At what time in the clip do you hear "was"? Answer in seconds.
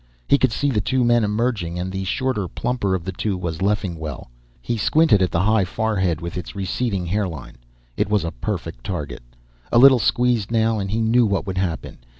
3.37-3.61, 8.09-8.23